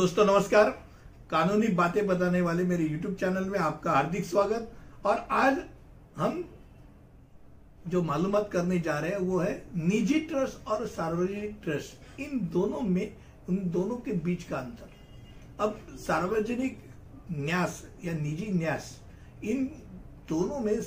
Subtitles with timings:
[0.00, 0.68] दोस्तों, नमस्कार।
[1.30, 4.70] कानूनी बातें बताने वाले मेरे YouTube चैनल में आपका हार्दिक स्वागत।
[5.06, 5.58] और आज
[6.16, 6.44] हम
[7.88, 12.80] जो मालूमात करने जा रहे हैं, वो है निजी ट्रस्ट और सार्वजनिक ट्रस्ट। इन दोनों
[12.80, 13.16] में
[13.48, 14.90] उन दोनों के बीच का अंतर।
[15.60, 16.78] अब सार्वजनिक
[17.32, 19.00] न्यास या निजी न्यास,
[19.44, 19.64] इन
[20.28, 20.80] दोनों में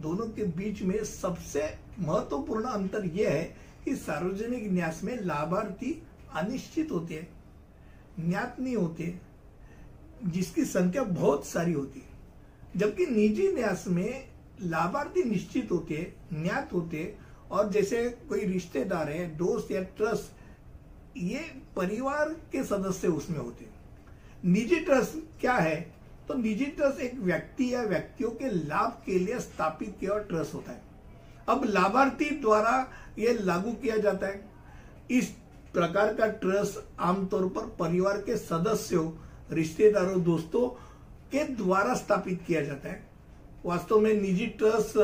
[0.00, 1.68] दोनों के बीच में सबसे
[1.98, 3.44] महत्वपूर्ण अंतर यह है
[3.84, 5.92] कि सार्वजनिक न्यास में लाभार्थी
[6.34, 7.39] अनिश्चित होते हैं।
[8.28, 9.18] ज्ञात नहीं होते,
[10.24, 12.02] जिसकी संख्या बहुत सारी होती।
[12.76, 14.28] जबकि निजी न्यास में
[14.62, 17.16] लाभार्थी निश्चित होते, ज्ञात होते,
[17.50, 20.40] और जैसे कोई रिश्तेदार है, दोस्त या ट्रस्ट,
[21.16, 21.38] ये
[21.76, 23.66] परिवार के सदस्य उसमें होते।
[24.44, 25.92] निजी ट्रस्ट क्या है?
[26.28, 30.72] तो निजी ट्रस्ट एक व्यक्ति या व्यक्तियों के लाभ के लिए स्थापित किया ट्रस्ट होता
[30.72, 30.82] है।
[31.48, 34.50] अब लाभार्थी द्वारा यह लागू किया जाता है।
[35.10, 35.36] इस
[35.74, 39.10] प्रकार का ट्रस्ट आमतौर पर परिवार के सदस्यों,
[39.52, 40.68] रिश्तेदारों दोस्तों
[41.32, 43.08] के द्वारा स्थापित किया जाता है।
[43.64, 44.94] वास्तव में निजी ट्रस्ट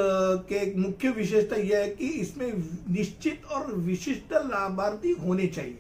[0.48, 2.52] के मुख्य विशेषता यह है कि इसमें
[2.90, 5.78] निश्चित और विशिष्ट लाभार्थी होने चाहिए।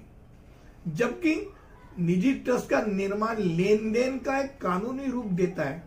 [0.88, 1.34] जबकि
[1.98, 5.82] निजी ट्रस्ट का निर्माण लेन देन का एक कानूनी रूप देता है,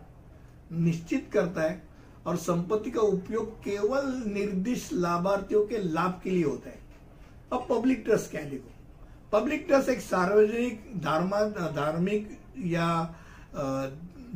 [0.72, 1.82] निश्चित करता है
[2.26, 6.78] और संपत्ति का उपयोग केवल निर्दिष्ट लाभार्थियों के लाभ के लिए होता है।
[7.52, 8.68] अब पब्लिक ट्रस्ट क्या लिखो
[9.32, 12.30] पब्लिक ट्रस्ट एक सार्वजनिक धार्मिक
[12.66, 12.88] या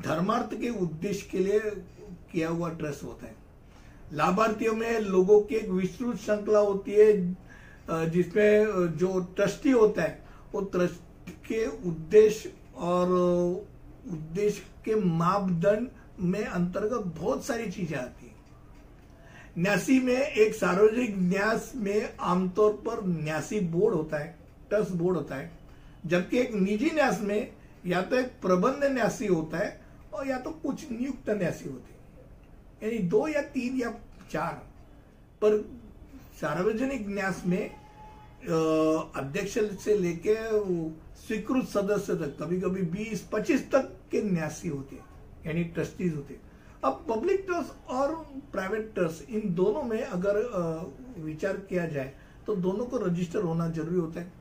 [0.04, 1.60] धर्मार्थ के उद्देश्य के लिए
[2.32, 3.34] किया हुआ ट्रस्ट होता है।
[4.12, 10.60] लाभार्थियों में लोगों की एक विस्तृत श्रृंखला होती है जिसमें जो ट्रस्टी होता है, वो
[10.62, 13.12] ट्रस्ट के उद्देश्य और
[14.12, 15.88] उद्देश्य के मापदंड
[16.20, 18.32] में अंतर्गत बहुत सारी चीज़ें आती है।
[19.58, 25.36] न्यासी में एक सार्वजनिक न्यास में आमतौर पर न्यासी बोर्ड होता है। ट्रस्ट बोर्ड होता
[25.36, 25.50] है,
[26.06, 27.52] जबकि एक निजी न्यास में
[27.86, 29.80] या तो एक प्रबंध न्यासी होता है
[30.14, 31.98] और या तो कुछ नियुक्त न्यासी होते हैं।
[32.82, 33.90] यानी दो या तीन या
[34.30, 34.54] चार।
[35.42, 35.58] पर
[36.40, 37.70] सार्वजनिक न्यास में
[39.16, 40.34] अध्यक्ष से लेके
[41.18, 45.04] स्वीकृत सदस्य तक कभी कभी बीस, पच्चीस तक के न्यासी होते हैं,
[45.46, 46.40] यानी ट्रस्टीज होते हैं।
[46.84, 48.14] अब पब्लिक ट्रस्ट और
[48.52, 50.40] प्राइवेट ट्रस्ट इन दोनों में अगर
[51.18, 52.12] विचार किया जाए
[52.46, 54.32] तो दोनों को रजिस्टर होना ज़रूरी होता है।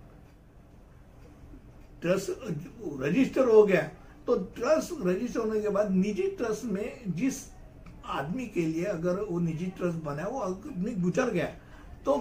[2.04, 3.82] ट्रस्ट रजिस्टर हो गया
[4.28, 7.42] तो ट्रस्ट रजिस्टर होने के बाद निजी ट्रस्ट में जिस
[8.06, 11.46] आदमी के लिए अगर वो निजी ट्रस्ट बना वो आदमी गुजर गया
[12.06, 12.14] तो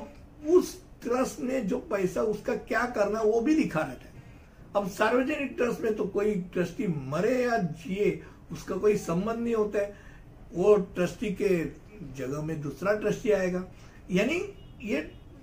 [0.49, 4.11] उस ट्रस्ट में जो पैसा उसका क्या करना वो भी लिखा रहता है।
[4.77, 8.21] अब सार्वजनिक ट्रस्ट में तो कोई ट्रस्टी मरे या जिए,
[8.53, 9.97] उसका कोई संबंध नहीं होता है।
[10.55, 11.49] वो ट्रस्टी के
[12.19, 13.65] जगह में दूसरा ट्रस्टी आएगा।
[14.11, 14.39] यानी
[14.85, 15.01] ये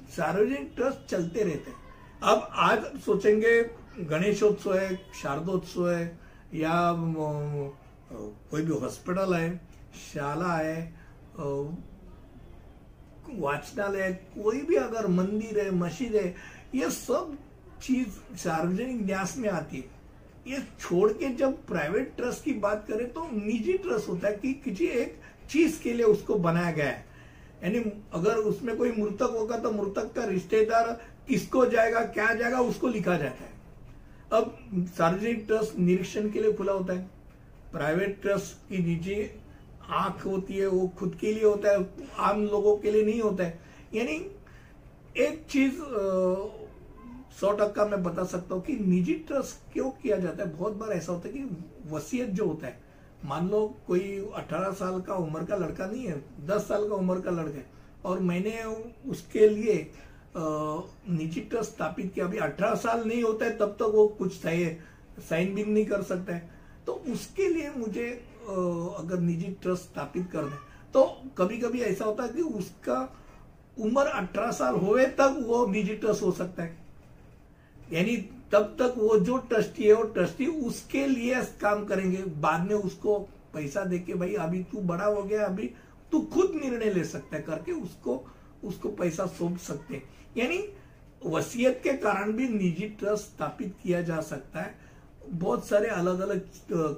[0.09, 1.77] सार्वजनिक ट्रस्ट चलते रहते हैं।
[2.23, 3.61] अब आज सोचेंगे
[3.99, 6.05] गणेशोत्सव है शारदोत्सव है
[6.53, 6.73] या
[8.51, 9.49] कोई भी हॉस्पिटल है
[10.03, 10.93] शाला है
[13.31, 16.35] वाचनालय है कोई भी अगर मंदिर है मस्जिद है
[16.75, 17.37] ये सब
[17.81, 19.97] चीज़ सार्वजनिक न्यास में आती है।
[20.47, 24.53] ये छोड़ के जब प्राइवेट ट्रस्ट की बात करें तो निजी ट्रस्ट होता है कि
[24.63, 27.05] किसी एक चीज़ के लिए उसको बनाया गया है।
[27.63, 27.79] यानी
[28.13, 30.91] अगर उसमें कोई मृतक होगा तो मृतक का रिश्तेदार
[31.27, 33.57] किसको जाएगा, क्या जाएगा, उसको लिखा जाता है।
[34.31, 34.57] अब
[34.97, 37.09] सार्वजनिक ट्रस्ट निरीक्षण के लिए खुला होता है।
[37.71, 39.21] प्राइवेट ट्रस्ट की निजी
[39.91, 41.87] आँख होती है, वो खुद के लिए होता है,
[42.19, 43.59] आम लोगों के लिए नहीं होता है।
[43.95, 44.15] यानी
[45.17, 45.79] एक चीज़
[47.39, 50.55] सौ टक्का मैं बता सकता हूँ कि निजी ट्रस्ट क्यों किया जाता है?
[50.57, 52.79] बहुत बार ऐसा होता है कि वसीयत जो होता है,
[53.25, 54.01] मान लो कोई
[54.35, 57.65] 18 साल का उम्र का लड़का नहीं है 10 साल का उम्र का लड़का है,
[58.05, 58.61] और मैंने
[59.09, 59.75] उसके लिए
[60.35, 65.53] निजी ट्रस्ट स्थापित किया। अभी अठारह साल नहीं होता है, तब तक वो कुछ साइन
[65.55, 66.49] भी नहीं कर सकता है।
[66.87, 68.09] तो उसके लिए मुझे
[68.49, 71.03] अगर निजी ट्रस्ट स्थापित कर दे तो
[71.37, 72.99] कभी कभी ऐसा होता है कि उसका
[73.77, 76.77] उम्र अठारह साल होए तक वो निजी ट्रस्ट हो सकता है।
[77.93, 78.15] यानी
[78.51, 83.17] तब तक वो जो ट्रस्टी है, वो ट्रस्टी उसके लिए काम करेंगे। बाद में उसको
[83.53, 85.69] पैसा देके, भाई, अभी तू बड़ा हो गया अभी
[86.11, 88.15] तू खुद निर्णय ले सकता है करके उसको
[88.63, 90.03] उसको पैसा सौंप सकते हैं।
[90.37, 90.63] यानी
[91.25, 94.73] वसीयत के कारण भी निजी ट्रस्ट स्थापित किया जा सकता है।
[95.29, 96.49] बहुत सारे अलग अलग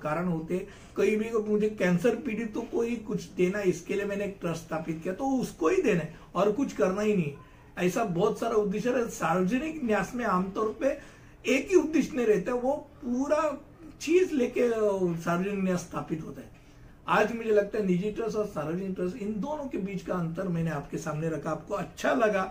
[0.02, 0.68] कारण होते हैं।
[0.98, 5.00] कई भी मुझे कैंसर पीड़ित तो कोई कुछ देना इसके लिए मैंने एक ट्रस्ट स्थापित
[5.04, 7.34] किया तो उसको ही देना है और कुछ करना ही नहीं।
[7.78, 10.98] ऐसा बहुत सारा उद्देश्य है। सार्वजनिक न्यास में आमतौर पे
[11.54, 12.74] एक ही उद्देश्य नहीं रहता वो
[13.04, 13.58] पूरा
[14.02, 14.70] चीज़ लेके
[15.18, 16.61] सार्वजनिक न्यास स्थापित होता है।
[17.08, 20.48] आज मुझे लगता है निजी ट्रस्ट और सार्वजनिक ट्रस्ट, इन दोनों के बीच का अंतर
[20.48, 22.44] मैंने आपके सामने रखा। आपको अच्छा लगा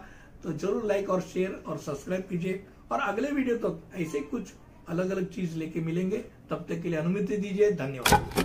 [0.42, 4.52] तो ज़रूर लाइक और शेयर और सब्सक्राइब कीजिए। और अगले वीडियो तक तो ऐसे कुछ
[4.88, 6.18] अलग अलग चीज़ लेके मिलेंगे।
[6.50, 8.44] तब तक के लिए अनुमति दीजिए। धन्यवाद।